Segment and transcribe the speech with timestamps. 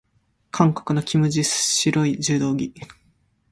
[0.51, 2.73] 韓国のキム・ジス、白い柔道着。